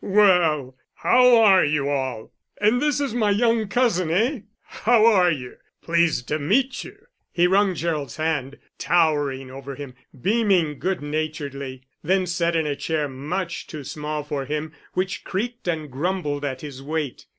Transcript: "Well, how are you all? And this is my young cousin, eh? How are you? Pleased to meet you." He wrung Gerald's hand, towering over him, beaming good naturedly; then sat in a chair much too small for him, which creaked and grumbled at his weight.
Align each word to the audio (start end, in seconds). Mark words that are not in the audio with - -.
"Well, 0.03 0.75
how 0.95 1.35
are 1.43 1.63
you 1.63 1.87
all? 1.87 2.33
And 2.59 2.81
this 2.81 2.99
is 2.99 3.13
my 3.13 3.29
young 3.29 3.67
cousin, 3.67 4.09
eh? 4.09 4.39
How 4.63 5.05
are 5.05 5.31
you? 5.31 5.57
Pleased 5.83 6.27
to 6.29 6.39
meet 6.39 6.83
you." 6.83 7.05
He 7.31 7.45
wrung 7.45 7.75
Gerald's 7.75 8.15
hand, 8.15 8.57
towering 8.79 9.51
over 9.51 9.75
him, 9.75 9.93
beaming 10.19 10.79
good 10.79 11.01
naturedly; 11.03 11.83
then 12.03 12.25
sat 12.25 12.55
in 12.55 12.65
a 12.65 12.75
chair 12.75 13.07
much 13.07 13.67
too 13.67 13.83
small 13.83 14.23
for 14.23 14.45
him, 14.45 14.71
which 14.93 15.23
creaked 15.23 15.67
and 15.67 15.91
grumbled 15.91 16.43
at 16.43 16.61
his 16.61 16.81
weight. 16.81 17.27